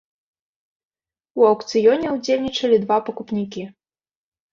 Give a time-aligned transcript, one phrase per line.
[1.41, 3.63] У аўкцыёне ўдзельнічалі два пакупнікі.